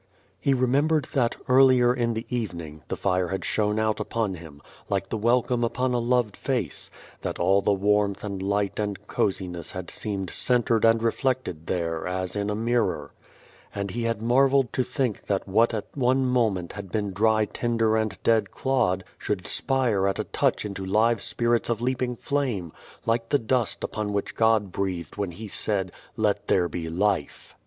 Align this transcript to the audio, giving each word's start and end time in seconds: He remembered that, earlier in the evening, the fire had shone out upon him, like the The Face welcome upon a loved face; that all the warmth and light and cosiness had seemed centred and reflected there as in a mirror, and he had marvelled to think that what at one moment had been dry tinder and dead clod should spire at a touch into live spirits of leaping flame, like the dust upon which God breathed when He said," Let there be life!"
He 0.39 0.55
remembered 0.55 1.05
that, 1.13 1.35
earlier 1.47 1.93
in 1.93 2.15
the 2.15 2.25
evening, 2.27 2.81
the 2.87 2.95
fire 2.95 3.27
had 3.27 3.45
shone 3.45 3.77
out 3.77 3.99
upon 3.99 4.33
him, 4.33 4.59
like 4.89 5.09
the 5.09 5.09
The 5.11 5.17
Face 5.17 5.23
welcome 5.23 5.63
upon 5.63 5.93
a 5.93 5.99
loved 5.99 6.35
face; 6.35 6.89
that 7.21 7.37
all 7.37 7.61
the 7.61 7.71
warmth 7.71 8.23
and 8.23 8.41
light 8.41 8.79
and 8.79 8.99
cosiness 9.05 9.69
had 9.69 9.91
seemed 9.91 10.31
centred 10.31 10.85
and 10.85 11.03
reflected 11.03 11.67
there 11.67 12.07
as 12.07 12.35
in 12.35 12.49
a 12.49 12.55
mirror, 12.55 13.11
and 13.75 13.91
he 13.91 14.01
had 14.05 14.23
marvelled 14.23 14.73
to 14.73 14.83
think 14.83 15.27
that 15.27 15.47
what 15.47 15.71
at 15.71 15.95
one 15.95 16.25
moment 16.25 16.73
had 16.73 16.91
been 16.91 17.13
dry 17.13 17.45
tinder 17.45 17.95
and 17.95 18.17
dead 18.23 18.49
clod 18.49 19.03
should 19.19 19.45
spire 19.45 20.07
at 20.07 20.17
a 20.17 20.23
touch 20.23 20.65
into 20.65 20.83
live 20.83 21.21
spirits 21.21 21.69
of 21.69 21.79
leaping 21.79 22.15
flame, 22.15 22.73
like 23.05 23.29
the 23.29 23.37
dust 23.37 23.83
upon 23.83 24.13
which 24.13 24.33
God 24.33 24.71
breathed 24.71 25.17
when 25.17 25.29
He 25.29 25.47
said," 25.47 25.91
Let 26.17 26.47
there 26.47 26.67
be 26.67 26.89
life!" 26.89 27.53